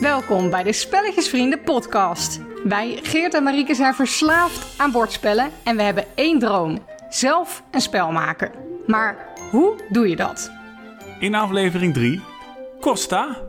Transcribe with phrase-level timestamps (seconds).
[0.00, 2.40] Welkom bij de Spelletjesvrienden podcast.
[2.64, 6.86] Wij, Geert en Marieke, zijn verslaafd aan bordspellen en we hebben één droom.
[7.08, 8.50] Zelf een spel maken.
[8.86, 10.50] Maar hoe doe je dat?
[11.20, 12.20] In aflevering 3,
[12.80, 13.42] Costa.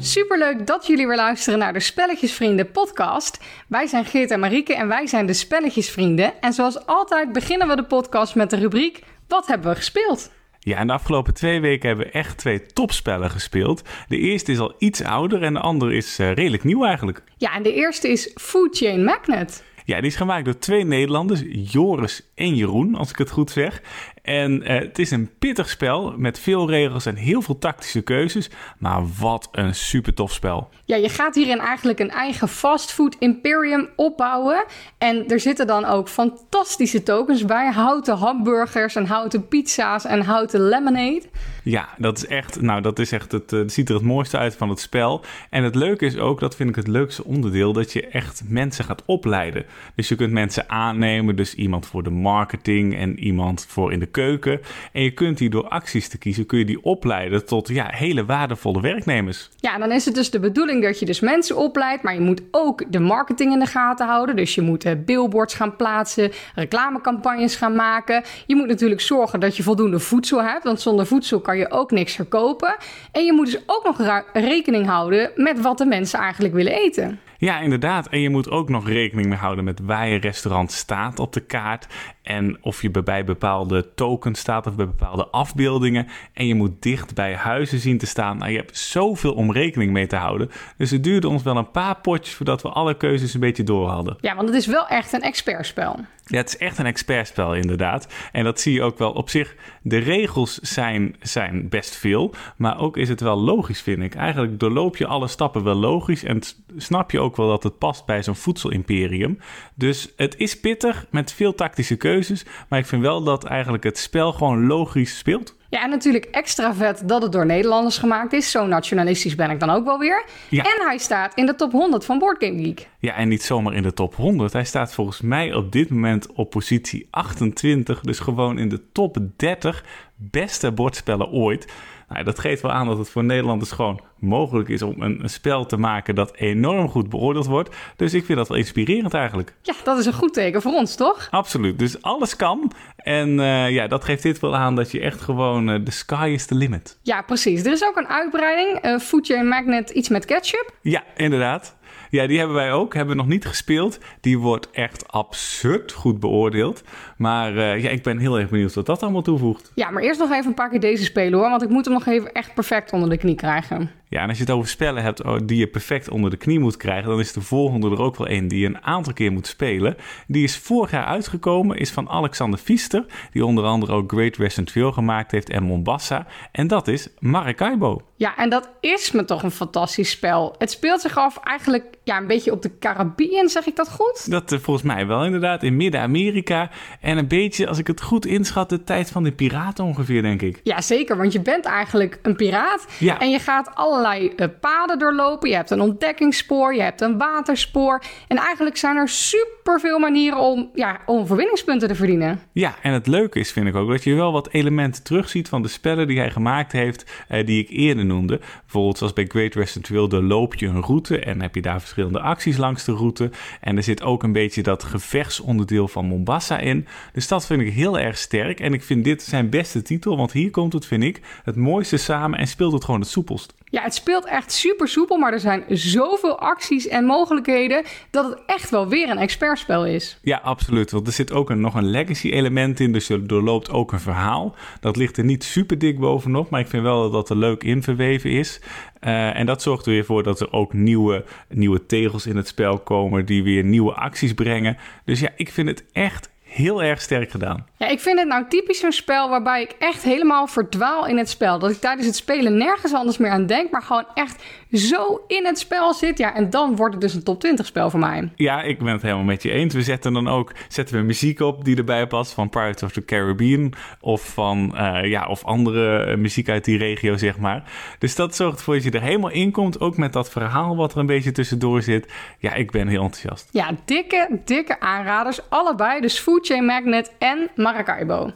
[0.00, 3.38] Superleuk dat jullie weer luisteren naar de Spelletjesvrienden podcast.
[3.68, 6.40] Wij zijn Geert en Marieke en wij zijn de Spelletjesvrienden.
[6.40, 10.30] En zoals altijd beginnen we de podcast met de rubriek Wat hebben we gespeeld?
[10.62, 13.82] Ja, en de afgelopen twee weken hebben we echt twee topspellen gespeeld.
[14.08, 17.22] De eerste is al iets ouder en de andere is eh, redelijk nieuw eigenlijk.
[17.36, 19.64] Ja, en de eerste is Food Chain Magnet.
[19.84, 23.82] Ja, die is gemaakt door twee Nederlanders, Joris en Jeroen, als ik het goed zeg.
[24.22, 28.50] En eh, het is een pittig spel met veel regels en heel veel tactische keuzes.
[28.78, 30.68] Maar wat een super tof spel.
[30.84, 34.64] Ja, je gaat hierin eigenlijk een eigen fastfood imperium opbouwen.
[34.98, 37.70] En er zitten dan ook fantastische tokens bij.
[37.72, 41.22] Houten hamburgers en houten pizza's en houten lemonade.
[41.62, 44.54] Ja, dat is echt, nou, dat is echt het, uh, ziet er het mooiste uit
[44.54, 45.24] van het spel.
[45.50, 48.84] En het leuke is ook, dat vind ik het leukste onderdeel, dat je echt mensen
[48.84, 49.64] gaat opleiden.
[49.94, 54.06] Dus je kunt mensen aannemen, dus iemand voor de marketing en iemand voor in de
[54.10, 54.60] keuken.
[54.92, 58.24] En je kunt die door acties te kiezen, kun je die opleiden tot ja, hele
[58.24, 59.50] waardevolle werknemers.
[59.56, 62.42] Ja, dan is het dus de bedoeling dat je dus mensen opleidt, maar je moet
[62.50, 64.36] ook de marketing in de gaten houden.
[64.36, 68.22] Dus je moet uh, billboards gaan plaatsen, reclamecampagnes gaan maken.
[68.46, 71.90] Je moet natuurlijk zorgen dat je voldoende voedsel hebt, want zonder voedsel kan je ook
[71.90, 72.76] niks verkopen.
[73.12, 77.20] En je moet dus ook nog rekening houden met wat de mensen eigenlijk willen eten.
[77.40, 78.08] Ja, inderdaad.
[78.08, 81.40] En je moet ook nog rekening mee houden met waar je restaurant staat op de
[81.40, 81.86] kaart.
[82.22, 86.06] En of je bij bepaalde tokens staat of bij bepaalde afbeeldingen.
[86.32, 88.38] En je moet dicht bij huizen zien te staan.
[88.38, 90.50] Nou, je hebt zoveel om rekening mee te houden.
[90.76, 93.88] Dus het duurde ons wel een paar potjes voordat we alle keuzes een beetje door
[93.88, 94.16] hadden.
[94.20, 96.00] Ja, want het is wel echt een expertspel.
[96.30, 98.08] Ja, het is echt een expertspel inderdaad.
[98.32, 99.54] En dat zie je ook wel op zich.
[99.82, 104.14] De regels zijn, zijn best veel, maar ook is het wel logisch, vind ik.
[104.14, 106.40] Eigenlijk doorloop je alle stappen wel logisch en
[106.76, 109.38] snap je ook wel dat het past bij zo'n voedselimperium.
[109.74, 113.98] Dus het is pittig met veel tactische keuzes, maar ik vind wel dat eigenlijk het
[113.98, 115.58] spel gewoon logisch speelt.
[115.70, 118.50] Ja, en natuurlijk extra vet dat het door Nederlanders gemaakt is.
[118.50, 120.24] Zo nationalistisch ben ik dan ook wel weer.
[120.48, 120.62] Ja.
[120.62, 122.88] En hij staat in de top 100 van Board Game Geek.
[122.98, 124.52] Ja, en niet zomaar in de top 100.
[124.52, 128.00] Hij staat volgens mij op dit moment op positie 28.
[128.00, 131.72] Dus gewoon in de top 30 beste bordspellen ooit.
[132.10, 135.30] Nou, dat geeft wel aan dat het voor Nederlanders gewoon mogelijk is om een, een,
[135.30, 137.76] spel te maken dat enorm goed beoordeeld wordt.
[137.96, 139.54] Dus ik vind dat wel inspirerend eigenlijk.
[139.62, 141.28] Ja, dat is een goed teken voor ons, toch?
[141.30, 141.78] Absoluut.
[141.78, 142.72] Dus alles kan.
[142.96, 146.30] En uh, ja, dat geeft dit wel aan dat je echt gewoon de uh, sky
[146.34, 146.98] is the limit.
[147.02, 147.64] Ja, precies.
[147.64, 148.84] Er is ook een uitbreiding.
[148.84, 150.74] Uh, Foodje Magnet iets met ketchup.
[150.82, 151.76] Ja, inderdaad.
[152.10, 152.94] Ja, die hebben wij ook.
[152.94, 153.98] Hebben we nog niet gespeeld.
[154.20, 156.82] Die wordt echt absurd goed beoordeeld.
[157.16, 159.72] Maar uh, ja, ik ben heel erg benieuwd wat dat allemaal toevoegt.
[159.74, 161.50] Ja, maar eerst nog even een paar keer deze spelen hoor.
[161.50, 163.90] Want ik moet hem nog even echt perfect onder de knie krijgen.
[164.10, 166.58] Ja, en als je het over spellen hebt oh, die je perfect onder de knie
[166.58, 169.32] moet krijgen, dan is de volgende er ook wel een die je een aantal keer
[169.32, 169.96] moet spelen.
[170.26, 174.66] Die is vorig jaar uitgekomen, is van Alexander Fiester, die onder andere ook Great Western
[174.66, 176.26] Trail gemaakt heeft en Mombasa.
[176.52, 178.02] En dat is Maracaibo.
[178.16, 180.54] Ja, en dat is me toch een fantastisch spel.
[180.58, 184.30] Het speelt zich af eigenlijk ja, een beetje op de Caribbean, zeg ik dat goed?
[184.30, 186.70] Dat uh, volgens mij wel inderdaad, in Midden-Amerika.
[187.00, 190.42] En een beetje, als ik het goed inschat, de tijd van de piraten ongeveer, denk
[190.42, 190.60] ik.
[190.62, 192.86] Ja, zeker, want je bent eigenlijk een piraat.
[192.98, 193.20] Ja.
[193.20, 193.74] En je gaat
[194.04, 195.48] allerlei uh, paden doorlopen.
[195.48, 198.02] Je hebt een ontdekkingsspoor, je hebt een waterspoor.
[198.28, 202.40] En eigenlijk zijn er superveel manieren om, ja, om verwinningspunten te verdienen.
[202.52, 205.62] Ja, en het leuke is, vind ik ook, dat je wel wat elementen terugziet van
[205.62, 208.40] de spellen die hij gemaakt heeft, uh, die ik eerder noemde.
[208.62, 211.80] Bijvoorbeeld zoals bij Great Western Trail, daar loop je een route en heb je daar
[211.80, 213.30] verschillende acties langs de route.
[213.60, 216.86] En er zit ook een beetje dat gevechtsonderdeel van Mombasa in.
[217.12, 218.60] Dus dat vind ik heel erg sterk.
[218.60, 221.96] En ik vind dit zijn beste titel, want hier komt het, vind ik, het mooiste
[221.96, 223.54] samen en speelt het gewoon het soepelst.
[223.64, 228.38] Ja, het speelt echt super soepel, maar er zijn zoveel acties en mogelijkheden dat het
[228.46, 230.18] echt wel weer een expertspel is.
[230.22, 230.90] Ja, absoluut.
[230.90, 234.00] Want er zit ook een, nog een legacy element in, dus je doorloopt ook een
[234.00, 234.54] verhaal.
[234.80, 237.64] Dat ligt er niet super dik bovenop, maar ik vind wel dat dat er leuk
[237.64, 238.60] in verweven is.
[239.00, 242.48] Uh, en dat zorgt er weer voor dat er ook nieuwe, nieuwe tegels in het
[242.48, 244.76] spel komen die weer nieuwe acties brengen.
[245.04, 247.66] Dus ja, ik vind het echt heel erg sterk gedaan.
[247.76, 251.28] Ja, ik vind het nou typisch zo'n spel waarbij ik echt helemaal verdwaal in het
[251.28, 251.58] spel.
[251.58, 255.46] Dat ik tijdens het spelen nergens anders meer aan denk, maar gewoon echt zo in
[255.46, 256.18] het spel zit.
[256.18, 258.32] Ja, en dan wordt het dus een top 20 spel voor mij.
[258.34, 259.74] Ja, ik ben het helemaal met je eens.
[259.74, 263.04] We zetten dan ook zetten we muziek op die erbij past van Pirates of the
[263.04, 267.72] Caribbean of van uh, ja, of andere muziek uit die regio, zeg maar.
[267.98, 270.92] Dus dat zorgt ervoor dat je er helemaal in komt, ook met dat verhaal wat
[270.92, 272.12] er een beetje tussendoor zit.
[272.38, 273.48] Ja, ik ben heel enthousiast.
[273.52, 275.50] Ja, dikke, dikke aanraders.
[275.50, 278.30] Allebei, dus Food Chain Magnet en Maracaibo.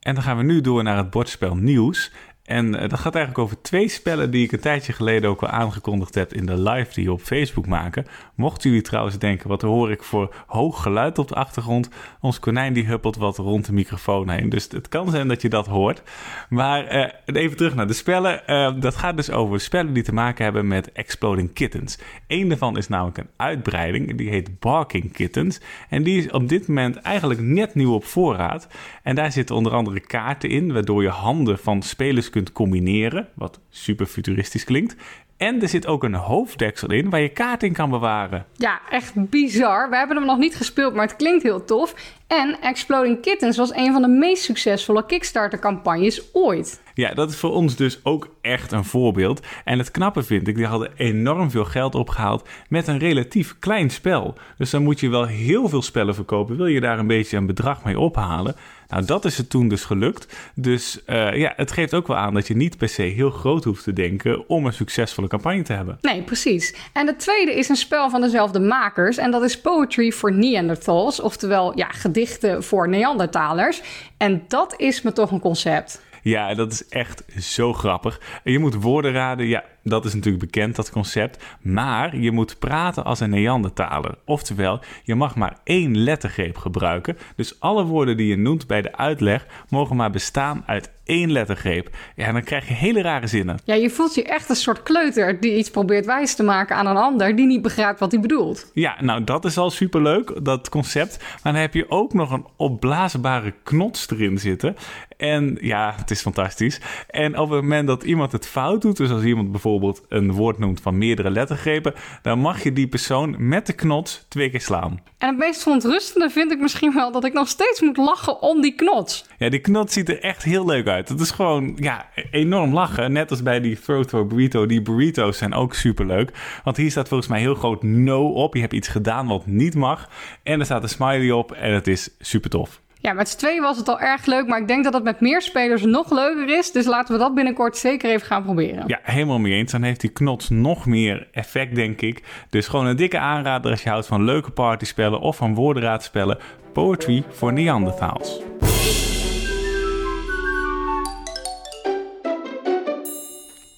[0.00, 2.12] En dan gaan we nu door naar het bordspel nieuws.
[2.48, 5.48] En eh, dat gaat eigenlijk over twee spellen die ik een tijdje geleden ook al
[5.48, 8.06] aangekondigd heb in de live die je op Facebook maken.
[8.34, 11.88] Mochten jullie trouwens denken, wat hoor ik voor hoog geluid op de achtergrond?
[12.20, 14.48] Ons konijn die huppelt wat rond de microfoon heen.
[14.48, 16.02] Dus het kan zijn dat je dat hoort.
[16.48, 18.42] Maar uh, even terug naar de spellen.
[18.46, 21.98] Uh, dat gaat dus over spellen die te maken hebben met Exploding Kittens.
[22.26, 24.16] Eén daarvan is namelijk een uitbreiding.
[24.16, 25.60] Die heet Barking Kittens.
[25.88, 28.68] En die is op dit moment eigenlijk net nieuw op voorraad.
[29.02, 33.28] En daar zitten onder andere kaarten in, waardoor je handen van spelers kunt combineren.
[33.34, 34.96] Wat super futuristisch klinkt.
[35.38, 38.46] En er zit ook een hoofddeksel in waar je kaart in kan bewaren.
[38.52, 39.90] Ja, echt bizar.
[39.90, 41.94] We hebben hem nog niet gespeeld, maar het klinkt heel tof.
[42.26, 46.80] En Exploding Kittens was een van de meest succesvolle Kickstarter-campagnes ooit.
[46.94, 49.46] Ja, dat is voor ons dus ook echt een voorbeeld.
[49.64, 53.90] En het knappe vind ik, die hadden enorm veel geld opgehaald met een relatief klein
[53.90, 54.34] spel.
[54.56, 57.46] Dus dan moet je wel heel veel spellen verkopen, wil je daar een beetje een
[57.46, 58.54] bedrag mee ophalen.
[58.88, 60.36] Nou, dat is het toen dus gelukt.
[60.54, 63.64] Dus uh, ja, het geeft ook wel aan dat je niet per se heel groot
[63.64, 65.98] hoeft te denken om een succesvolle campagne te hebben.
[66.00, 66.74] Nee, precies.
[66.92, 71.20] En het tweede is een spel van dezelfde makers en dat is Poetry for Neanderthals,
[71.20, 73.82] oftewel ja, gedichten voor Neandertalers.
[74.16, 76.06] En dat is me toch een concept.
[76.22, 78.20] Ja, dat is echt zo grappig.
[78.44, 79.46] Je moet woorden raden.
[79.46, 81.44] Ja, dat is natuurlijk bekend, dat concept.
[81.60, 84.14] Maar je moet praten als een Neandertaler.
[84.24, 87.18] Oftewel, je mag maar één lettergreep gebruiken.
[87.36, 91.90] Dus alle woorden die je noemt bij de uitleg mogen maar bestaan uit één lettergreep.
[92.16, 93.58] Ja, dan krijg je hele rare zinnen.
[93.64, 96.86] Ja, je voelt je echt een soort kleuter die iets probeert wijs te maken aan
[96.86, 98.70] een ander die niet begrijpt wat hij bedoelt.
[98.74, 101.18] Ja, nou dat is al superleuk, dat concept.
[101.42, 104.76] Maar dan heb je ook nog een opblaasbare knots erin zitten.
[105.16, 106.80] En ja, het is fantastisch.
[107.08, 110.58] En op het moment dat iemand het fout doet, dus als iemand bijvoorbeeld een woord
[110.58, 115.00] noemt van meerdere lettergrepen, dan mag je die persoon met de knots twee keer slaan.
[115.18, 118.60] En het meest verontrustende vind ik misschien wel dat ik nog steeds moet lachen om
[118.60, 119.24] die knots.
[119.38, 121.08] Ja, die knots ziet er echt heel leuk uit.
[121.08, 123.12] Het is gewoon ja, enorm lachen.
[123.12, 124.66] Net als bij die Throat for Burrito.
[124.66, 126.60] Die burritos zijn ook super leuk.
[126.64, 128.54] Want hier staat volgens mij heel groot no op.
[128.54, 130.08] Je hebt iets gedaan wat niet mag.
[130.42, 132.80] En er staat een smiley op en het is super tof.
[133.00, 135.20] Ja, met z'n tweeën was het al erg leuk, maar ik denk dat het met
[135.20, 136.72] meer spelers nog leuker is.
[136.72, 138.84] Dus laten we dat binnenkort zeker even gaan proberen.
[138.86, 139.72] Ja, helemaal mee eens.
[139.72, 142.22] Dan heeft die knots nog meer effect, denk ik.
[142.50, 146.38] Dus gewoon een dikke aanrader als je houdt van leuke partyspellen of van woordenraadspellen.
[146.72, 148.40] Poetry voor Neanderthals.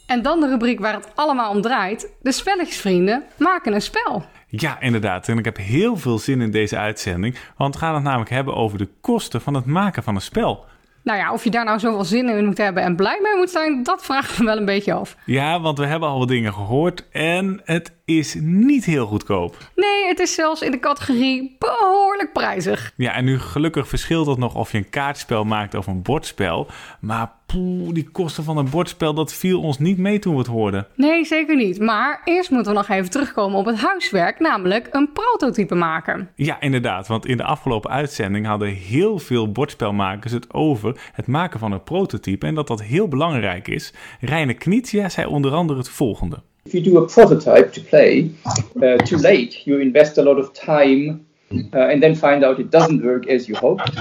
[0.07, 2.13] En dan de rubriek waar het allemaal om draait.
[2.23, 4.25] De spelletjesvrienden maken een spel.
[4.51, 5.29] Ja, inderdaad.
[5.29, 7.37] En ik heb heel veel zin in deze uitzending.
[7.57, 10.65] Want we gaan het namelijk hebben over de kosten van het maken van een spel.
[11.03, 13.51] Nou ja, of je daar nou zoveel zin in moet hebben en blij mee moet
[13.51, 15.17] zijn, dat vraag ik me wel een beetje af.
[15.25, 19.57] Ja, want we hebben al wat dingen gehoord en het is niet heel goedkoop.
[19.75, 22.93] Nee, het is zelfs in de categorie behoorlijk prijzig.
[22.97, 26.67] Ja, en nu gelukkig verschilt dat nog of je een kaartspel maakt of een bordspel.
[27.01, 30.49] Maar poeh, die kosten van een bordspel, dat viel ons niet mee toen we het
[30.49, 30.87] hoorden.
[30.95, 31.79] Nee, zeker niet.
[31.79, 36.29] Maar eerst moeten we nog even terugkomen op het huiswerk, namelijk een prototype maken.
[36.35, 37.07] Ja, inderdaad.
[37.07, 41.83] Want in de afgelopen uitzending hadden heel veel bordspelmakers het over het maken van een
[41.83, 43.93] prototype en dat dat heel belangrijk is.
[44.21, 46.37] Reine Knizia zei onder andere het volgende.
[46.65, 48.31] If you do a prototype to play,
[48.75, 51.21] uh, too late, you invest a lot of time
[51.51, 53.93] uh, and then find out it doesn't work as you hoped.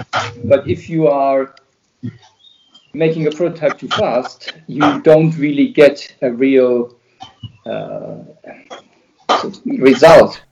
[0.44, 1.54] But if you are
[2.92, 6.98] making a prototype too fast, you don't really get a real
[7.66, 8.18] uh,
[9.64, 10.48] result.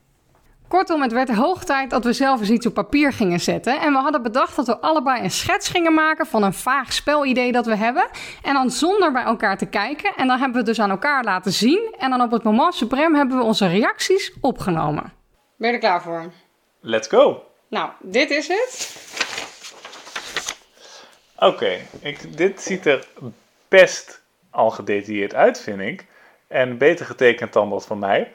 [0.67, 3.81] Kortom, het werd hoog tijd dat we zelf eens iets op papier gingen zetten.
[3.81, 7.51] En we hadden bedacht dat we allebei een schets gingen maken van een vaag spelidee
[7.51, 8.07] dat we hebben.
[8.43, 10.13] En dan zonder bij elkaar te kijken.
[10.15, 11.95] En dan hebben we het dus aan elkaar laten zien.
[11.99, 15.13] En dan op het moment supreme hebben we onze reacties opgenomen.
[15.57, 16.31] Ben je er klaar voor?
[16.81, 17.43] Let's go!
[17.69, 19.26] Nou, dit is het.
[21.39, 21.77] Oké,
[22.35, 23.07] dit ziet er
[23.67, 26.05] best al gedetailleerd uit, vind ik.
[26.47, 28.31] En beter getekend dan dat van mij.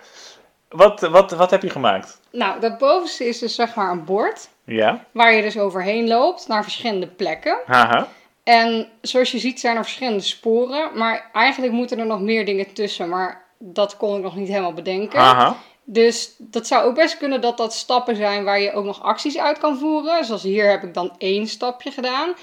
[0.69, 2.21] Wat, wat, wat heb je gemaakt?
[2.31, 4.49] Nou, dat bovenste is dus zeg maar een bord.
[4.65, 5.05] Ja.
[5.11, 7.59] Waar je dus overheen loopt naar verschillende plekken.
[7.67, 8.09] Haha.
[8.43, 10.99] En zoals je ziet zijn er verschillende sporen.
[10.99, 13.09] Maar eigenlijk moeten er nog meer dingen tussen.
[13.09, 15.19] Maar dat kon ik nog niet helemaal bedenken.
[15.19, 15.57] Haha.
[15.85, 19.39] Dus dat zou ook best kunnen dat dat stappen zijn waar je ook nog acties
[19.39, 20.25] uit kan voeren.
[20.25, 22.35] Zoals hier heb ik dan één stapje gedaan.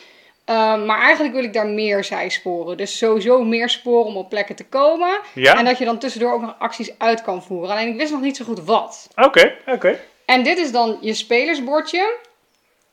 [0.49, 2.77] Uh, maar eigenlijk wil ik daar meer zijsporen.
[2.77, 5.19] Dus sowieso meer sporen om op plekken te komen.
[5.33, 5.57] Ja?
[5.57, 7.69] En dat je dan tussendoor ook nog acties uit kan voeren.
[7.69, 9.07] Alleen ik wist nog niet zo goed wat.
[9.15, 9.99] Oké, oké.
[10.25, 12.17] En dit is dan je spelersbordje.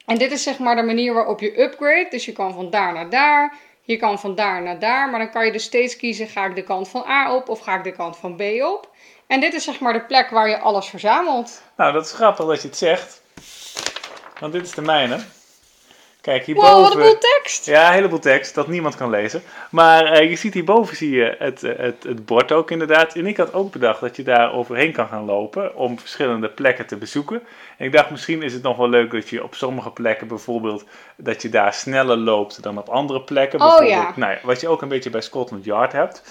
[0.06, 2.06] En dit is zeg maar de manier waarop je upgrade.
[2.10, 3.54] Dus je kan van daar naar daar.
[3.82, 5.10] Je kan van daar naar daar.
[5.10, 7.60] Maar dan kan je dus steeds kiezen: ga ik de kant van A op of
[7.60, 8.90] ga ik de kant van B op?
[9.26, 11.62] En dit is zeg maar de plek waar je alles verzamelt.
[11.76, 13.22] Nou, dat is grappig dat je het zegt.
[14.40, 15.18] Want dit is de mijne.
[16.26, 16.72] Kijk, hierboven...
[16.72, 17.66] Wow, wat een boel tekst!
[17.66, 19.42] Ja, een heleboel tekst dat niemand kan lezen.
[19.70, 23.14] Maar uh, je ziet hierboven zie je het, het, het bord ook inderdaad.
[23.14, 26.86] En ik had ook bedacht dat je daar overheen kan gaan lopen om verschillende plekken
[26.86, 27.42] te bezoeken.
[27.76, 30.84] En ik dacht misschien is het nog wel leuk dat je op sommige plekken bijvoorbeeld
[31.16, 33.60] dat je daar sneller loopt dan op andere plekken.
[33.60, 34.12] Oh ja.
[34.16, 36.22] Nou ja, wat je ook een beetje bij Scotland Yard hebt.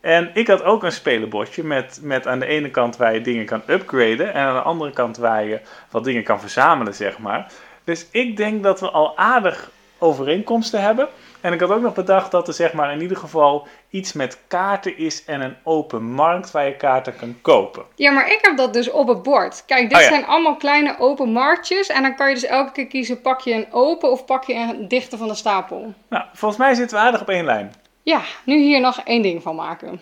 [0.00, 3.44] En ik had ook een spelenbordje met, met aan de ene kant waar je dingen
[3.44, 7.52] kan upgraden en aan de andere kant waar je wat dingen kan verzamelen, zeg maar.
[7.84, 11.08] Dus ik denk dat we al aardig overeenkomsten hebben.
[11.40, 14.38] En ik had ook nog bedacht dat er zeg maar in ieder geval iets met
[14.48, 17.84] kaarten is en een open markt waar je kaarten kan kopen.
[17.94, 19.62] Ja, maar ik heb dat dus op het bord.
[19.66, 20.08] Kijk, dit Oh ja.
[20.08, 21.88] zijn allemaal kleine open marktjes.
[21.88, 24.54] En dan kan je dus elke keer kiezen, pak je een open of pak je
[24.54, 25.94] een dichte van de stapel.
[26.08, 27.72] Nou, volgens mij zitten we aardig op één lijn.
[28.02, 30.00] Ja, nu hier nog één ding van maken.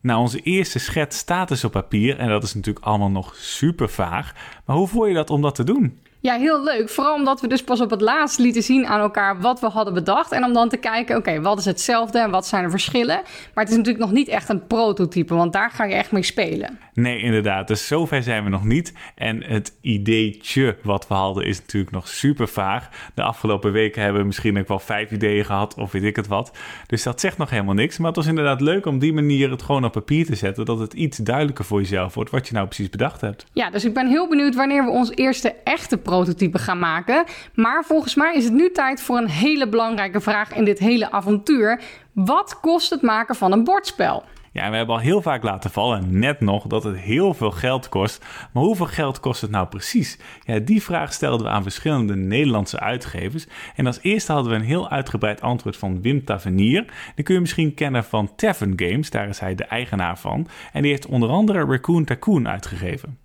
[0.00, 3.88] Nou, onze eerste schets staat dus op papier en dat is natuurlijk allemaal nog super
[3.88, 4.32] vaag.
[4.64, 6.00] Maar hoe voel je dat om dat te doen?
[6.22, 6.88] Ja, heel leuk.
[6.88, 9.94] Vooral omdat we dus pas op het laatst lieten zien aan elkaar wat we hadden
[9.94, 10.32] bedacht.
[10.32, 13.20] En om dan te kijken, oké, wat is hetzelfde en wat zijn de verschillen.
[13.54, 16.22] Maar het is natuurlijk nog niet echt een prototype, want daar ga je echt mee
[16.22, 16.78] spelen.
[16.94, 17.68] Nee, inderdaad.
[17.68, 18.92] Dus zover zijn we nog niet.
[19.14, 22.88] En het ideetje wat we hadden is natuurlijk nog super vaag.
[23.14, 26.26] De afgelopen weken hebben we misschien ook wel vijf ideeën gehad of weet ik het
[26.26, 26.56] wat.
[26.86, 27.98] Dus dat zegt nog helemaal niks.
[27.98, 30.64] Maar het was inderdaad leuk om die manier het gewoon op papier te zetten.
[30.64, 33.46] Dat het iets duidelijker voor jezelf wordt wat je nou precies bedacht hebt.
[33.52, 37.24] Ja, dus ik ben heel benieuwd wanneer we ons eerste echte prototype gaan maken.
[37.54, 41.10] Maar volgens mij is het nu tijd voor een hele belangrijke vraag in dit hele
[41.10, 41.82] avontuur.
[42.12, 44.24] Wat kost het maken van een bordspel?
[44.52, 47.88] Ja, we hebben al heel vaak laten vallen, net nog, dat het heel veel geld
[47.88, 48.24] kost.
[48.52, 50.18] Maar hoeveel geld kost het nou precies?
[50.44, 53.46] Ja, die vraag stelden we aan verschillende Nederlandse uitgevers.
[53.76, 56.84] En als eerste hadden we een heel uitgebreid antwoord van Wim Tavernier.
[57.14, 60.46] Die kun je misschien kennen van Tavern Games, daar is hij de eigenaar van.
[60.72, 63.18] En die heeft onder andere Raccoon Tycoon uitgegeven.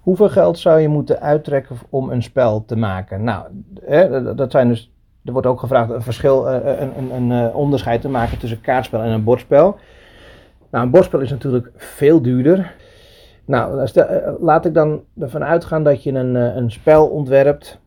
[0.00, 3.24] Hoeveel geld zou je moeten uittrekken om een spel te maken?
[3.24, 3.44] Nou,
[3.84, 4.92] hè, dat zijn dus.
[5.24, 8.60] Er wordt ook gevraagd een verschil, eh, een, een, een eh, onderscheid te maken tussen
[8.60, 9.76] kaartspel en een bordspel.
[10.70, 12.74] Nou, een bordspel is natuurlijk veel duurder.
[13.44, 17.78] Nou, eh, laat ik dan ervan uitgaan dat je een, eh, een spel ontwerpt.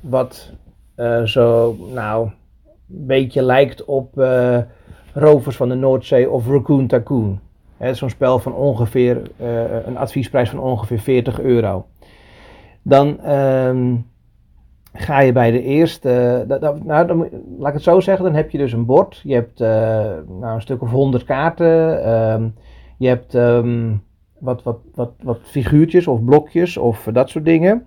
[0.00, 0.52] wat
[0.94, 2.26] eh, zo, nou,
[2.66, 4.58] een beetje lijkt op eh,
[5.12, 7.40] Rovers van de Noordzee of Raccoon Tycoon.
[7.92, 11.86] Zo'n spel van ongeveer, eh, een adviesprijs van ongeveer 40 euro.
[12.82, 13.94] Dan ehm,
[14.92, 17.18] ga je bij de eerste, dat- nou, dan,
[17.58, 19.20] laat ik het zo zeggen, dan heb je dus een bord.
[19.24, 19.68] Je hebt eh,
[20.40, 22.04] nou, een stuk of 100 kaarten.
[22.04, 22.48] ehm,
[22.98, 23.90] je hebt ehm,
[24.38, 27.86] wat, wat, wat, wat figuurtjes of blokjes of dat soort dingen.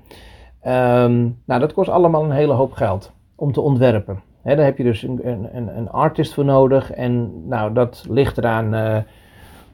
[1.45, 4.21] Nou, dat kost allemaal een hele hoop geld om te ontwerpen.
[4.41, 6.91] Hè, daar heb je dus een, een, een- artist voor nodig.
[6.91, 8.97] En nou, dat ligt eraan eh,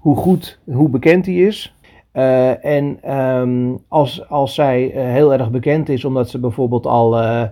[0.08, 1.76] hoe goed, hoe bekend hij is.
[2.12, 7.22] Eh, en ehm, als, als zij eh, heel erg bekend is, omdat ze bijvoorbeeld al,
[7.22, 7.44] eh,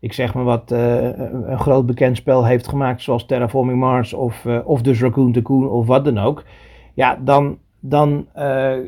[0.00, 4.82] ik zeg maar wat, een, groot bekend spel heeft gemaakt, zoals Terraforming Mars of, of
[4.82, 6.44] dus Raccoon Tycoon of wat dan ook.
[6.94, 8.26] Ja, dan, dan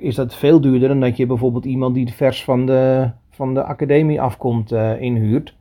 [0.01, 3.63] is dat veel duurder dan dat je bijvoorbeeld iemand die vers van de, van de
[3.63, 5.55] academie afkomt inhuurt.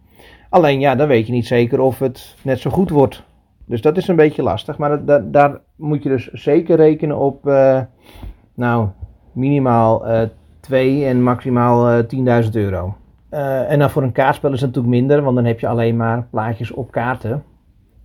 [0.50, 3.24] Alleen ja, dan weet je niet zeker of het net zo goed wordt.
[3.66, 4.78] Dus dat is een beetje lastig.
[4.78, 7.82] Maar dat, daar moet je dus zeker rekenen op, eh,
[8.56, 8.88] nou,
[9.32, 10.30] minimaal eh
[10.60, 12.04] 2 en maximaal eh
[12.44, 12.96] 10.000 euro.
[13.68, 16.28] En dan voor een kaartspel is het natuurlijk minder, want dan heb je alleen maar
[16.30, 17.44] plaatjes op kaarten.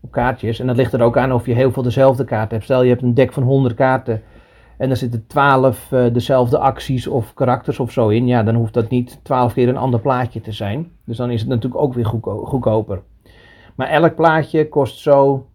[0.00, 0.60] Op kaartjes.
[0.60, 2.64] En dat ligt er ook aan of je heel veel dezelfde kaarten hebt.
[2.64, 4.22] Stel je hebt een deck van 100 kaarten
[4.80, 8.26] en er zitten 12 eh, dezelfde acties of karakters of zo in.
[8.26, 10.90] Ja, dan hoeft dat niet 12 keer een ander plaatje te zijn.
[11.04, 13.02] Dus dan is het natuurlijk ook weer goedko- goedkoper.
[13.80, 15.46] Maar elk plaatje kost zo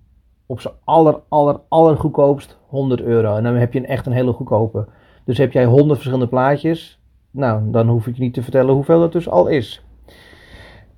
[0.46, 3.36] op zijn aller, aller, aller goedkoopst 100 euro.
[3.36, 4.88] En dan heb je een, echt een hele goedkope.
[5.25, 7.01] Dus heb jij 100 verschillende plaatjes.
[7.32, 9.86] Nou, dan hoef ik je niet te vertellen hoeveel dat dus al is.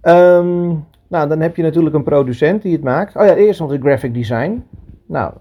[0.01, 0.67] Ehm,
[1.07, 3.15] nou, dan heb je natuurlijk een producent die het maakt.
[3.15, 4.63] Oh ja, eerst nog de graphic design.
[5.07, 5.33] Nou,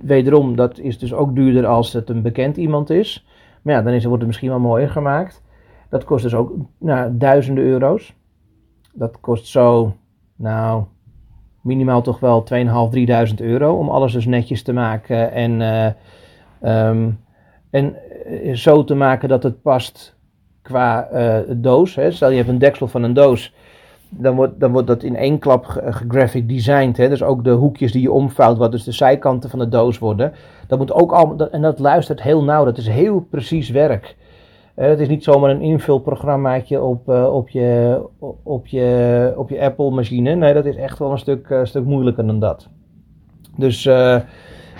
[0.00, 3.26] wederom, dat is dus ook duurder als het een bekend iemand is.
[3.62, 5.42] Maar ja, dan is, wordt het misschien wel mooier gemaakt.
[5.88, 8.14] Dat kost dus ook nou, duizenden euro's.
[8.92, 9.94] Dat kost zo,
[10.36, 10.84] nou,
[11.68, 15.86] minimaal toch wel 2.500, 3.000 euro om alles dus netjes te maken en, eh,
[16.60, 17.10] ehm,
[17.70, 17.94] en
[18.26, 20.16] eh, zo te maken dat het past
[20.62, 21.94] qua eh, doos.
[21.94, 22.10] Hè.
[22.10, 23.54] Stel je hebt een deksel van een doos,
[24.08, 26.96] dan wordt, dan wordt dat in één klap ge- gegraphic designed.
[26.96, 27.08] Hè.
[27.08, 30.32] Dus ook de hoekjes die je omvouwt, wat dus de zijkanten van de doos worden.
[30.66, 34.16] Dat moet ook dat- en dat luistert heel nauw, dat is heel precies werk.
[34.78, 38.00] Het is niet zomaar een invulprogrammaatje op, eh, op, je,
[38.42, 40.34] op, je, op je Apple machine.
[40.34, 42.68] Nee, dat is echt wel een stuk, eh, stuk moeilijker dan dat.
[43.56, 44.20] Dus eh,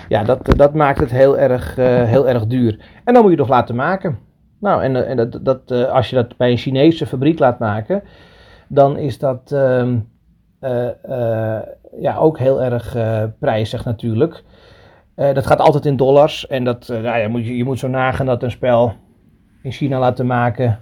[0.09, 2.79] ja, dat, dat maakt het heel erg, heel erg duur.
[3.03, 4.19] En dan moet je het nog laten maken.
[4.59, 8.03] Nou, en, en dat, dat, als je dat bij een Chinese fabriek laat maken,
[8.67, 9.97] dan is dat, ehm,
[11.99, 12.97] ja, ook heel erg
[13.39, 14.43] prijzig natuurlijk.
[15.15, 16.47] dat gaat altijd in dollars.
[16.47, 18.93] En dat, nou ja, moet je, je moet zo nagaan dat een spel
[19.61, 20.79] in China laten maken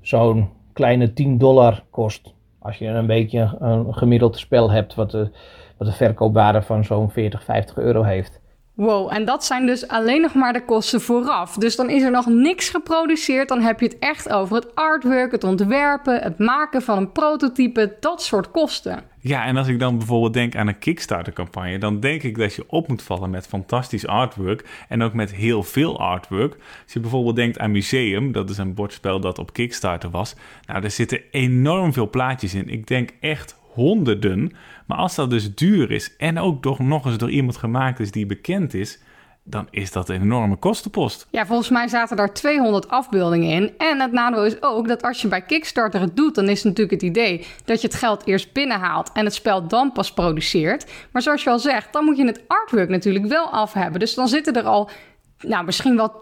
[0.00, 2.34] zo'n kleine 10 dollar kost.
[2.58, 5.30] Als je een beetje een gemiddeld spel hebt wat de,
[5.76, 8.41] wat de verkoopwaarde van zo'n 40, 50 euro heeft.
[8.74, 11.54] Wow, en dat zijn dus alleen nog maar de kosten vooraf.
[11.54, 13.48] Dus dan is er nog niks geproduceerd.
[13.48, 17.96] Dan heb je het echt over het artwork, het ontwerpen, het maken van een prototype,
[18.00, 19.02] dat soort kosten.
[19.20, 22.64] Ja, en als ik dan bijvoorbeeld denk aan een Kickstarter-campagne, dan denk ik dat je
[22.66, 26.56] op moet vallen met fantastisch artwork en ook met heel veel artwork.
[26.84, 30.34] Als je bijvoorbeeld denkt aan Museum, dat is een bordspel dat op Kickstarter was.
[30.66, 32.68] Nou, daar zitten enorm veel plaatjes in.
[32.68, 34.52] Ik denk echt honderden.
[34.86, 38.10] Maar als dat dus duur is en ook toch nog eens door iemand gemaakt is
[38.10, 39.00] die bekend is,
[39.44, 41.26] dan is dat een enorme kostenpost.
[41.30, 43.72] Ja, volgens mij zaten daar 200 afbeeldingen in.
[43.78, 46.90] En het nadeel is ook dat als je bij Kickstarter het doet, dan is natuurlijk
[46.90, 50.90] het idee dat je het geld eerst binnenhaalt en het spel dan pas produceert.
[51.12, 54.00] Maar zoals je al zegt, dan moet je het artwork natuurlijk wel af hebben.
[54.00, 54.90] Dus dan zitten er al
[55.38, 56.12] nou, misschien wel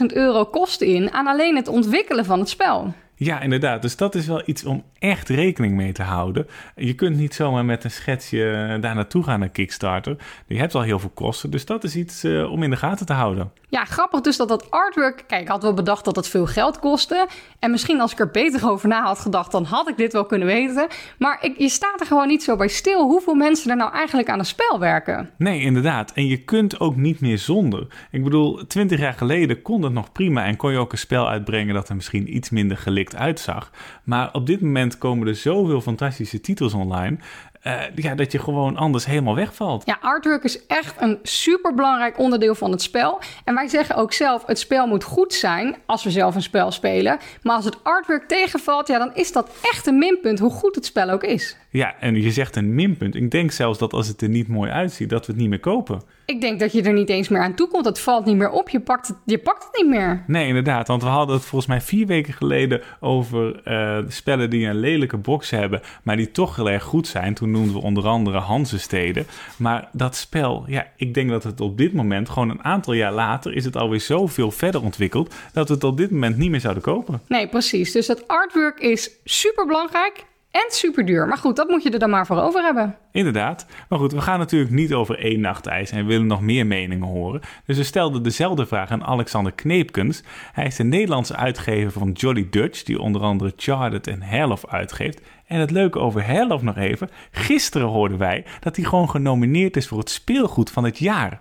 [0.00, 2.94] 10.000 euro kosten in aan alleen het ontwikkelen van het spel.
[3.18, 3.82] Ja, inderdaad.
[3.82, 6.46] Dus dat is wel iets om echt rekening mee te houden.
[6.74, 10.16] Je kunt niet zomaar met een schetsje eh, daar naartoe gaan naar Kickstarter.
[10.46, 13.06] Je hebt al heel veel kosten, dus dat is iets uh, om in de gaten
[13.06, 13.52] te houden.
[13.68, 15.24] Ja, grappig dus dat dat artwork...
[15.26, 17.28] Kijk, ik had wel bedacht dat het veel geld kostte.
[17.58, 19.52] En misschien als ik er beter over na had gedacht...
[19.52, 20.86] dan had ik dit wel kunnen weten.
[21.18, 23.02] Maar ik, je staat er gewoon niet zo bij stil...
[23.02, 25.30] hoeveel mensen er nou eigenlijk aan een spel werken.
[25.38, 26.12] Nee, inderdaad.
[26.12, 27.86] En je kunt ook niet meer zonder.
[28.10, 30.44] Ik bedoel, twintig jaar geleden kon dat nog prima...
[30.44, 33.70] en kon je ook een spel uitbrengen dat er misschien iets minder gelikt uitzag.
[34.04, 37.18] Maar op dit moment komen er zoveel fantastische titels online.
[37.66, 39.82] Uh, ja, dat je gewoon anders helemaal wegvalt.
[39.86, 43.20] Ja, artwork is echt een super belangrijk onderdeel van het spel.
[43.44, 46.70] En wij zeggen ook zelf: het spel moet goed zijn als we zelf een spel
[46.70, 47.18] spelen.
[47.42, 50.86] Maar als het artwork tegenvalt, ja, dan is dat echt een minpunt, hoe goed het
[50.86, 51.56] spel ook is.
[51.76, 53.14] Ja, en je zegt een minpunt.
[53.14, 55.60] Ik denk zelfs dat als het er niet mooi uitziet, dat we het niet meer
[55.60, 56.02] kopen.
[56.26, 57.84] Ik denk dat je er niet eens meer aan toe komt.
[57.84, 58.68] Het valt niet meer op.
[58.68, 60.24] Je pakt het, je pakt het niet meer.
[60.26, 60.88] Nee, inderdaad.
[60.88, 65.16] Want we hadden het volgens mij vier weken geleden over uh, spellen die een lelijke
[65.16, 67.34] box hebben, maar die toch heel erg goed zijn.
[67.34, 69.26] Toen noemden we onder andere Hansensteden.
[69.56, 73.12] Maar dat spel, ja, ik denk dat het op dit moment, gewoon een aantal jaar
[73.12, 76.60] later, is het alweer zoveel verder ontwikkeld, dat we het op dit moment niet meer
[76.60, 77.20] zouden kopen.
[77.28, 77.92] Nee, precies.
[77.92, 80.24] Dus dat artwork is super belangrijk
[80.56, 81.26] en super duur.
[81.26, 82.96] Maar goed, dat moet je er dan maar voor over hebben.
[83.12, 83.66] Inderdaad.
[83.88, 86.66] Maar goed, we gaan natuurlijk niet over één nacht ijs en we willen nog meer
[86.66, 87.40] meningen horen.
[87.66, 90.22] Dus we stelden dezelfde vraag aan Alexander Kneepkens.
[90.52, 95.20] Hij is de Nederlandse uitgever van Jolly Dutch, die onder andere Charted en Herlof uitgeeft.
[95.46, 97.10] En het leuke over Herlof nog even.
[97.30, 101.40] Gisteren hoorden wij dat hij gewoon genomineerd is voor het speelgoed van het jaar.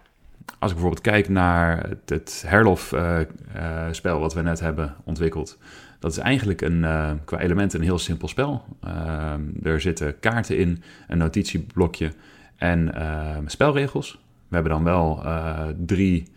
[0.59, 5.57] Als ik bijvoorbeeld kijk naar het, Herlof-spel uh, uh, wat we net hebben ontwikkeld
[6.05, 8.65] dat is eigenlijk een, uh, qua elementen een heel simpel spel.
[8.87, 12.11] Uh, er zitten kaarten in, een notitieblokje
[12.55, 14.19] en uh, spelregels.
[14.47, 16.27] We hebben dan wel eh, drie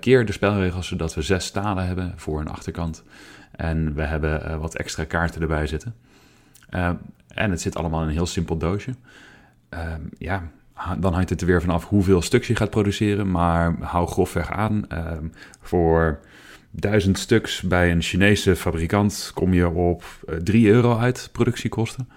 [0.00, 3.04] keer de spelregels, zodat we zes stalen hebben voor een achterkant.
[3.50, 5.94] En we hebben wat extra kaarten erbij zitten.
[7.28, 8.94] en het zit allemaal in een heel simpel doosje.
[10.18, 10.42] Ja,
[10.98, 13.30] dan hangt het er weer vanaf hoeveel stuks je gaat produceren.
[13.30, 14.86] Maar hou grofweg aan.
[15.60, 16.20] Voor
[16.76, 20.04] duizend stuks bij een Chinese fabrikant kom je op
[20.42, 22.08] 3 eh, euro uit productiekosten.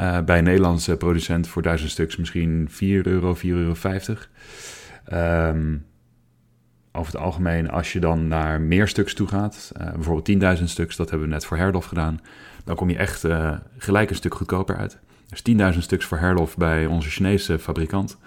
[0.00, 3.74] Uh, bij een Nederlandse producent voor duizend stuks misschien 4 euro, 4,50 euro.
[5.52, 5.86] Um,
[6.92, 10.96] over het algemeen, als je dan naar meer stuks toe gaat, uh, bijvoorbeeld 10.000 stuks,
[10.96, 12.20] dat hebben we net voor Herlof gedaan,
[12.64, 13.24] dan kom je echt
[13.78, 14.98] gelijk een stuk goedkoper uit.
[15.28, 18.18] Dus 10.000 stuks voor Herlof bij onze Chinese fabrikant.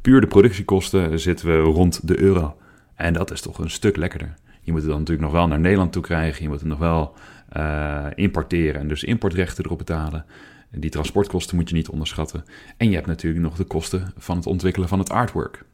[0.00, 2.56] Puur de productiekosten zitten we rond de euro.
[2.94, 4.34] En dat is toch een stuk lekkerder.
[4.68, 6.42] Je moet het dan natuurlijk nog wel naar Nederland toe krijgen.
[6.42, 7.14] Je moet het nog wel
[7.56, 10.24] uh, importeren en dus importrechten erop betalen.
[10.70, 12.44] Die transportkosten moet je niet onderschatten.
[12.76, 15.64] En je hebt natuurlijk nog de kosten van het ontwikkelen van het artwork.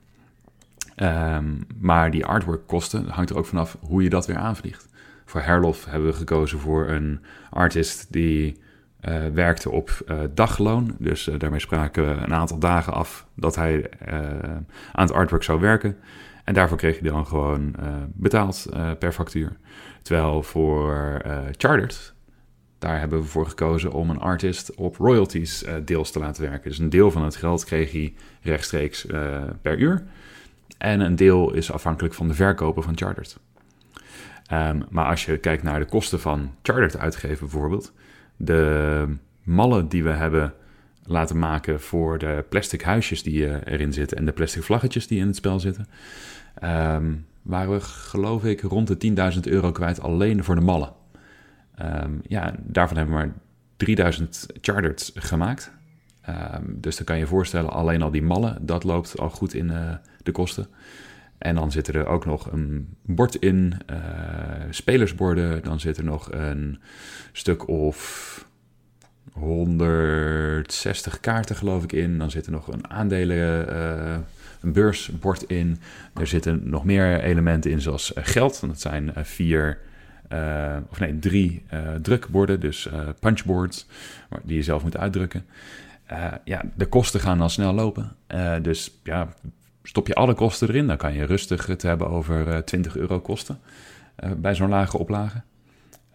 [0.96, 4.88] Um, maar die artwork-kosten hangt er ook vanaf hoe je dat weer aanvliegt.
[5.24, 8.60] Voor Herlof hebben we gekozen voor een artist die
[9.08, 10.96] uh, werkte op uh, dagloon.
[10.98, 13.90] Dus daarmee spraken we een aantal dagen af dat hij
[14.92, 15.96] aan het artwork zou werken.
[16.44, 19.56] En daarvoor kreeg je dan gewoon uh, betaald uh, per factuur.
[20.02, 22.14] Terwijl voor uh, Chartered,
[22.78, 26.70] daar hebben we voor gekozen om een artist op royalties deels te laten werken.
[26.70, 29.06] Dus een deel van het geld kreeg hij rechtstreeks
[29.62, 30.04] per uur.
[30.78, 33.38] En een deel is afhankelijk van de verkopen van Chartered.
[34.52, 37.92] Um, maar als je kijkt naar de kosten van Chartered uitgeven bijvoorbeeld,
[38.36, 40.54] de mallen die we hebben
[41.06, 45.26] laten maken voor de plastic huisjes die erin zitten en de plastic vlaggetjes die in
[45.26, 45.86] het spel zitten,
[46.62, 50.92] um, waren we, geloof ik, rond de 10.000 euro kwijt alleen voor de mallen.
[51.82, 53.34] Um, ja, daarvan hebben we maar
[53.76, 55.72] 3000 chartered gemaakt.
[56.20, 59.54] Ehm, dus dan kan je je voorstellen, alleen al die mallen, dat loopt al goed
[59.54, 60.66] in eh, de kosten.
[61.38, 63.98] En dan zit er ook nog een bord in, eh,
[64.70, 65.62] spelersborden.
[65.62, 66.80] Dan zit er nog een
[67.32, 68.48] stuk of
[69.34, 72.18] 160 kaarten, geloof ik, in.
[72.18, 74.16] Dan zit er nog een aandelen, eh,
[74.60, 75.78] een beursbord in.
[76.14, 78.60] Er zitten nog meer elementen in, zoals eh, geld.
[78.60, 79.78] Dat zijn eh, vier,
[80.90, 81.64] of nee, drie
[82.02, 82.88] drukborden, dus
[83.20, 83.86] punchboards,
[84.42, 85.46] die je zelf moet uitdrukken.
[86.44, 88.16] Ja, de kosten gaan dan snel lopen.
[88.62, 89.28] Dus ja,
[89.82, 93.20] stop je alle kosten erin, dan kan je rustig het hebben over eh, 20 euro
[93.20, 93.58] kosten
[94.36, 95.42] bij zo'n lage oplage.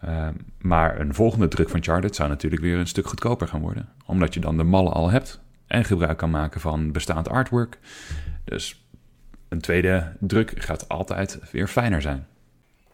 [0.00, 3.88] Eh, maar een volgende druk van Charted zou natuurlijk weer een stuk goedkoper gaan worden.
[4.06, 7.78] Omdat je dan de mallen al hebt en gebruik kan maken van bestaand artwork.
[8.44, 8.84] Dus
[9.48, 12.26] een tweede druk gaat altijd weer fijner zijn.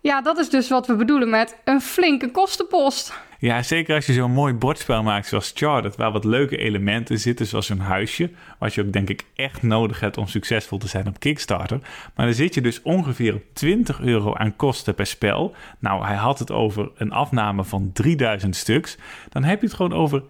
[0.01, 3.12] Ja, dat is dus wat we bedoelen met een flinke kostenpost.
[3.38, 7.46] Ja, zeker als je zo'n mooi bordspel maakt zoals Charted, waar wat leuke elementen zitten,
[7.46, 11.07] zoals een huisje, wat je ook denk ik echt nodig hebt om succesvol te zijn
[11.09, 11.79] op Kickstarter.
[12.14, 15.55] Maar dan zit je dus ongeveer op 20 euro aan kosten per spel.
[15.79, 18.96] Nou, hij had het over een afname van 3000 stuks.
[19.29, 20.27] Dan heb je het gewoon over 60.000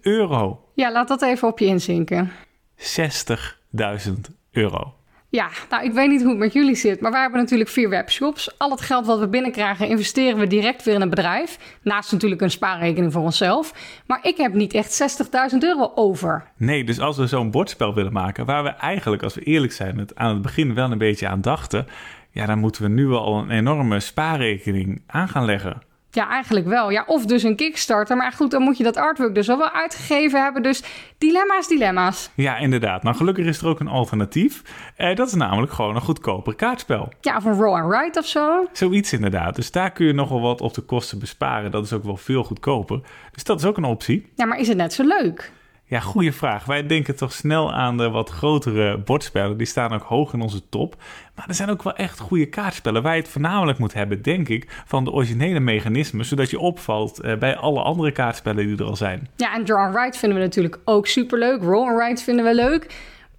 [0.00, 0.64] euro.
[0.74, 2.30] Ja, laat dat even op je inzinken.
[2.78, 4.12] 60.000
[4.50, 4.95] euro.
[5.36, 7.88] Ja, nou, ik weet niet hoe het met jullie zit, maar wij hebben natuurlijk vier
[7.88, 8.58] webshops.
[8.58, 11.78] Al het geld wat we binnenkrijgen investeren we direct weer in een bedrijf.
[11.82, 13.72] Naast natuurlijk een spaarrekening voor onszelf.
[14.06, 15.20] Maar ik heb niet echt
[15.52, 16.44] 60.000 euro over.
[16.56, 19.98] Nee, dus als we zo'n bordspel willen maken, waar we eigenlijk, als we eerlijk zijn,
[19.98, 21.86] het aan het begin wel een beetje aan dachten,
[22.30, 25.82] ja, dan moeten we nu al een enorme spaarrekening aan gaan leggen.
[26.16, 26.90] Ja, eigenlijk wel.
[26.90, 28.16] Ja, of dus een Kickstarter.
[28.16, 30.62] Maar goed, dan moet je dat artwork dus al wel uitgegeven hebben.
[30.62, 30.82] Dus
[31.18, 32.30] dilemma's, dilemma's.
[32.34, 33.02] Ja, inderdaad.
[33.02, 34.62] Maar gelukkig is er ook een alternatief.
[34.96, 37.12] Eh, dat is namelijk gewoon een goedkoper kaartspel.
[37.20, 38.66] Ja, of een roll and write of zo.
[38.72, 39.56] Zoiets inderdaad.
[39.56, 41.70] Dus daar kun je nogal wat op de kosten besparen.
[41.70, 43.00] Dat is ook wel veel goedkoper.
[43.32, 44.26] Dus dat is ook een optie.
[44.34, 45.52] Ja, maar is het net zo leuk?
[45.88, 46.64] Ja, goede vraag.
[46.64, 49.56] Wij denken toch snel aan de wat grotere bordspellen.
[49.56, 50.96] Die staan ook hoog in onze top.
[51.34, 53.02] Maar er zijn ook wel echt goede kaartspellen.
[53.02, 56.24] Waar je het voornamelijk moet hebben, denk ik, van de originele mechanismen.
[56.24, 59.28] Zodat je opvalt eh, bij alle andere kaartspellen die er al zijn.
[59.36, 61.62] Ja, en draw and write vinden we natuurlijk ook superleuk.
[61.62, 62.86] Roll and write vinden we leuk.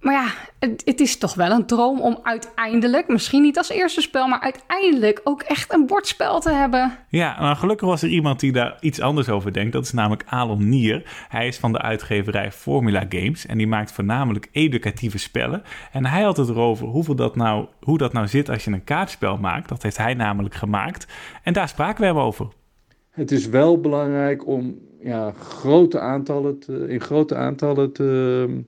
[0.00, 0.26] Maar ja,
[0.58, 4.40] het, het is toch wel een droom om uiteindelijk, misschien niet als eerste spel, maar
[4.40, 6.98] uiteindelijk ook echt een bordspel te hebben.
[7.08, 9.72] Ja, nou, gelukkig was er iemand die daar iets anders over denkt.
[9.72, 11.26] Dat is namelijk Alon Nier.
[11.28, 15.62] Hij is van de uitgeverij Formula Games en die maakt voornamelijk educatieve spellen.
[15.92, 18.84] En hij had het erover hoeveel dat nou, hoe dat nou zit als je een
[18.84, 19.68] kaartspel maakt.
[19.68, 21.06] Dat heeft hij namelijk gemaakt.
[21.42, 22.48] En daar spraken we hem over.
[23.10, 28.64] Het is wel belangrijk om ja, grote aantallen te, in grote aantallen te,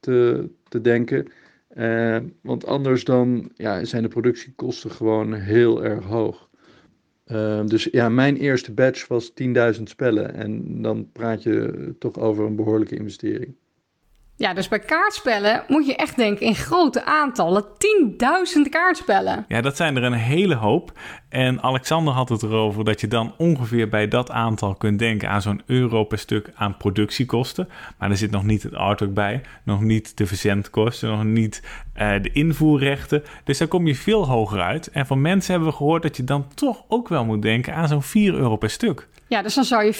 [0.00, 1.28] te, te denken.
[1.68, 6.48] Eh, want anders dan ja, zijn de productiekosten gewoon heel erg hoog.
[7.24, 9.32] Eh, dus ja, mijn eerste batch was
[9.76, 10.34] 10.000 spellen.
[10.34, 13.54] En dan praat je toch over een behoorlijke investering.
[14.38, 17.64] Ja, dus bij kaartspellen moet je echt denken in grote aantallen.
[17.64, 19.44] 10.000 kaartspellen.
[19.48, 20.92] Ja, dat zijn er een hele hoop.
[21.28, 25.42] En Alexander had het erover dat je dan ongeveer bij dat aantal kunt denken aan
[25.42, 27.68] zo'n euro per stuk aan productiekosten.
[27.98, 32.22] Maar er zit nog niet het artwork bij, nog niet de verzendkosten, nog niet eh,
[32.22, 33.22] de invoerrechten.
[33.44, 34.90] Dus daar kom je veel hoger uit.
[34.90, 37.88] En van mensen hebben we gehoord dat je dan toch ook wel moet denken aan
[37.88, 39.08] zo'n 4 euro per stuk.
[39.26, 39.94] Ja, dus dan zou je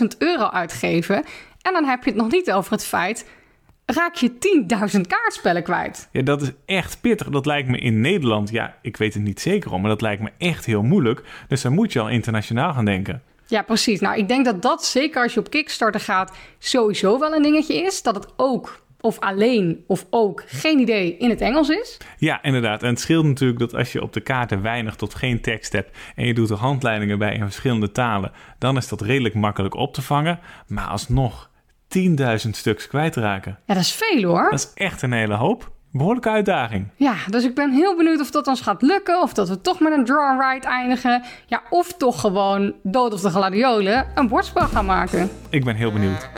[0.00, 1.24] 40.000 euro uitgeven.
[1.62, 3.26] En dan heb je het nog niet over het feit.
[3.94, 4.30] Raak je
[4.94, 6.08] 10.000 kaartspellen kwijt?
[6.12, 7.28] Ja, dat is echt pittig.
[7.28, 10.22] Dat lijkt me in Nederland, ja, ik weet het niet zeker om, maar dat lijkt
[10.22, 11.22] me echt heel moeilijk.
[11.48, 13.22] Dus dan moet je al internationaal gaan denken.
[13.46, 14.00] Ja, precies.
[14.00, 17.74] Nou, ik denk dat dat zeker als je op Kickstarter gaat sowieso wel een dingetje
[17.74, 18.02] is.
[18.02, 21.96] Dat het ook of alleen of ook geen idee in het Engels is.
[22.18, 22.82] Ja, inderdaad.
[22.82, 25.96] En het scheelt natuurlijk dat als je op de kaarten weinig tot geen tekst hebt
[26.14, 29.94] en je doet er handleidingen bij in verschillende talen, dan is dat redelijk makkelijk op
[29.94, 30.38] te vangen.
[30.66, 31.47] Maar alsnog
[32.44, 33.58] 10.000 stuks kwijtraken.
[33.66, 34.50] Ja, dat is veel hoor.
[34.50, 35.70] Dat is echt een hele hoop.
[35.92, 36.88] Behoorlijke uitdaging.
[36.96, 39.22] Ja, dus ik ben heel benieuwd of dat ons gaat lukken.
[39.22, 41.22] Of dat we toch met een draw write eindigen.
[41.46, 45.30] Ja, of toch gewoon dood of de gladiolen een bordspel gaan maken.
[45.50, 46.28] Ik ben heel benieuwd.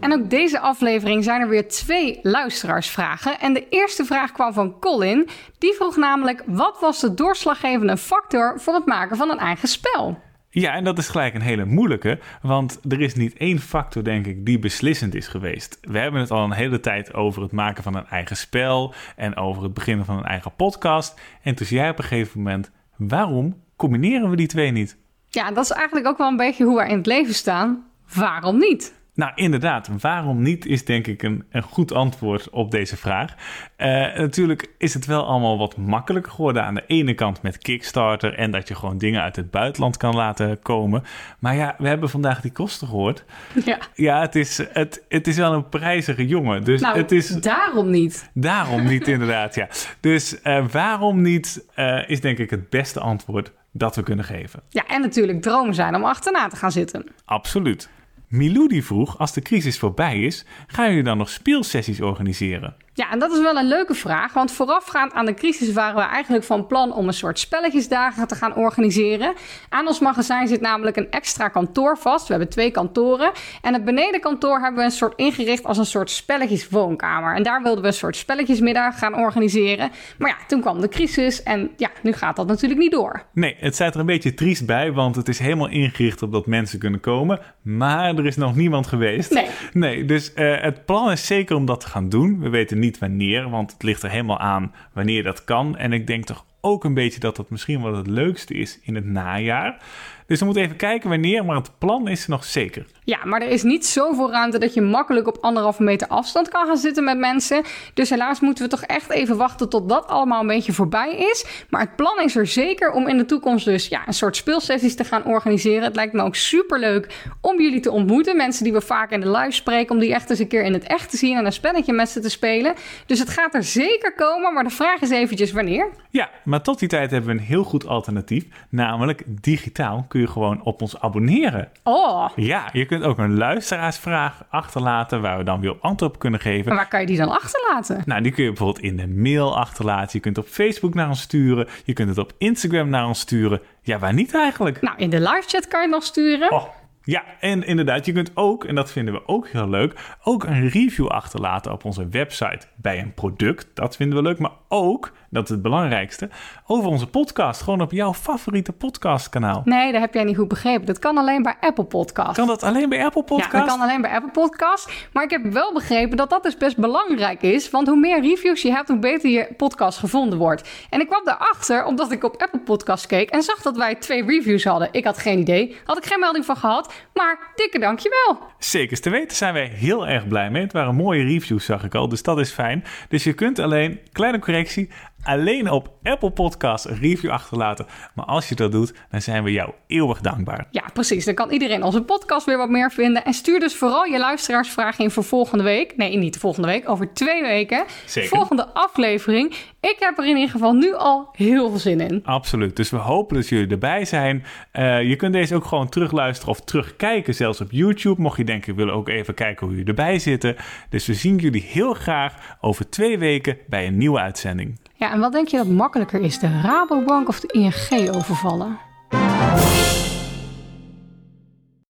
[0.00, 3.40] En ook deze aflevering zijn er weer twee luisteraarsvragen.
[3.40, 5.28] En de eerste vraag kwam van Colin.
[5.58, 10.18] Die vroeg namelijk: wat was de doorslaggevende factor voor het maken van een eigen spel?
[10.60, 14.26] Ja, en dat is gelijk een hele moeilijke, want er is niet één factor, denk
[14.26, 15.78] ik, die beslissend is geweest.
[15.80, 19.36] We hebben het al een hele tijd over het maken van een eigen spel en
[19.36, 21.20] over het beginnen van een eigen podcast.
[21.42, 24.96] En toen zei jij op een gegeven moment, waarom combineren we die twee niet?
[25.28, 27.84] Ja, dat is eigenlijk ook wel een beetje hoe wij in het leven staan.
[28.14, 28.94] Waarom niet?
[29.16, 29.90] Nou, inderdaad.
[30.00, 33.34] Waarom niet is denk ik een, een goed antwoord op deze vraag.
[33.78, 38.34] Uh, natuurlijk is het wel allemaal wat makkelijker geworden aan de ene kant met Kickstarter
[38.34, 41.02] en dat je gewoon dingen uit het buitenland kan laten komen.
[41.38, 43.24] Maar ja, we hebben vandaag die kosten gehoord.
[43.64, 46.64] Ja, Ja, het is, het, het is wel een prijzige jongen.
[46.64, 48.30] Dus nou, het is daarom niet.
[48.34, 49.68] daarom niet inderdaad, ja.
[50.00, 54.62] Dus eh, waarom niet eh, is denk ik het beste antwoord dat we kunnen geven.
[54.68, 57.06] Ja, en natuurlijk dromen zijn om achterna te gaan zitten.
[57.24, 57.88] Absoluut.
[58.28, 62.76] Milou die vroeg, als de crisis voorbij is, gaan jullie dan nog speelsessies organiseren?
[62.96, 66.02] Ja, en dat is wel een leuke vraag, want voorafgaand aan de crisis waren we
[66.02, 69.34] eigenlijk van plan om een soort spelletjesdagen te gaan organiseren.
[69.68, 72.26] Aan ons magazijn zit namelijk een extra kantoor vast.
[72.26, 73.32] We hebben twee kantoren.
[73.62, 77.34] En het benedenkantoor hebben we een soort ingericht als een soort spelletjeswoonkamer.
[77.34, 79.90] En daar wilden we een soort spelletjesmiddag gaan organiseren.
[80.18, 83.22] Maar ja, toen kwam de crisis en ja, nu gaat dat natuurlijk niet door.
[83.32, 86.46] Nee, het staat er een beetje triest bij, want het is helemaal ingericht op dat
[86.46, 87.40] mensen kunnen komen.
[87.62, 89.30] Maar er is nog niemand geweest.
[89.30, 89.46] Nee.
[89.72, 92.40] Nee, dus eh, het plan is zeker om dat te gaan doen.
[92.40, 95.76] We weten niet wanneer, want het ligt er helemaal aan wanneer dat kan.
[95.76, 98.94] En ik denk toch ook een beetje dat dat misschien wel het leukste is in
[98.94, 99.82] het najaar.
[100.26, 102.86] Dus we moeten even kijken wanneer, maar het plan is nog zeker.
[103.06, 106.66] Ja, maar er is niet zoveel ruimte dat je makkelijk op anderhalve meter afstand kan
[106.66, 107.62] gaan zitten met mensen.
[107.94, 111.66] Dus helaas moeten we toch echt even wachten tot dat allemaal een beetje voorbij is.
[111.70, 114.96] Maar het plan is er zeker om in de toekomst dus ja, een soort speelsessies
[114.96, 115.82] te gaan organiseren.
[115.82, 118.36] Het lijkt me ook super leuk om jullie te ontmoeten.
[118.36, 120.72] Mensen die we vaak in de live spreken, om die echt eens een keer in
[120.72, 122.74] het echt te zien en een spelletje met ze te spelen.
[123.06, 125.88] Dus het gaat er zeker komen, maar de vraag is eventjes wanneer.
[126.10, 128.44] Ja, maar tot die tijd hebben we een heel goed alternatief.
[128.68, 131.68] Namelijk digitaal kun je gewoon op ons abonneren.
[131.82, 136.40] Oh, Ja, je kunt ook een luisteraarsvraag achterlaten waar we dan weer antwoord op kunnen
[136.40, 136.66] geven.
[136.66, 138.02] maar waar kan je die dan achterlaten?
[138.04, 140.10] Nou, die kun je bijvoorbeeld in de mail achterlaten.
[140.12, 141.68] Je kunt op Facebook naar ons sturen.
[141.84, 143.60] Je kunt het op Instagram naar ons sturen.
[143.82, 144.80] Ja, waar niet eigenlijk?
[144.80, 146.52] Nou, in de live chat kan je het nog sturen.
[146.52, 146.64] Oh,
[147.06, 150.68] ja, en inderdaad, je kunt ook, en dat vinden we ook heel leuk, ook een
[150.68, 153.66] review achterlaten op onze website bij een product.
[153.74, 156.28] Dat vinden we leuk, maar ook, dat is het belangrijkste,
[156.66, 157.62] over onze podcast.
[157.62, 159.62] Gewoon op jouw favoriete podcastkanaal.
[159.64, 160.86] Nee, dat heb jij niet goed begrepen.
[160.86, 162.36] Dat kan alleen bij Apple Podcast.
[162.36, 163.52] Kan dat alleen bij Apple Podcast?
[163.52, 164.90] Ja, dat kan alleen bij Apple Podcast.
[165.12, 167.70] Maar ik heb wel begrepen dat dat dus best belangrijk is.
[167.70, 170.68] Want hoe meer reviews je hebt, hoe beter je podcast gevonden wordt.
[170.90, 174.24] En ik kwam daarachter omdat ik op Apple Podcast keek en zag dat wij twee
[174.24, 174.88] reviews hadden.
[174.90, 176.92] Ik had geen idee, had ik geen melding van gehad.
[177.14, 178.38] Maar dikke dankjewel.
[178.58, 180.62] Zeker te weten zijn wij heel erg blij mee.
[180.62, 182.84] Het waren mooie reviews, zag ik al, dus dat is fijn.
[183.08, 184.90] Dus je kunt alleen, kleine correctie,
[185.26, 187.86] alleen op Apple Podcast een review achterlaten.
[188.14, 190.66] Maar als je dat doet, dan zijn we jou eeuwig dankbaar.
[190.70, 191.24] Ja, precies.
[191.24, 193.24] Dan kan iedereen onze podcast weer wat meer vinden.
[193.24, 195.96] En stuur dus vooral je luisteraarsvragen in voor volgende week.
[195.96, 197.84] Nee, niet volgende week, over twee weken.
[198.06, 198.28] Zeker.
[198.28, 199.54] Volgende aflevering.
[199.80, 202.20] Ik heb er in ieder geval nu al heel veel zin in.
[202.24, 202.76] Absoluut.
[202.76, 204.44] Dus we hopen dat jullie erbij zijn.
[204.72, 208.20] Eh, je kunt deze ook gewoon terugluisteren of terugkijken, zelfs op YouTube.
[208.22, 210.56] Mocht je denken, ik wil ook even kijken hoe jullie erbij zitten.
[210.88, 214.78] Dus we zien jullie heel graag over twee weken bij een nieuwe uitzending.
[214.98, 218.78] Ja, en wat denk je dat makkelijker is, de Rabobank of de ING overvallen?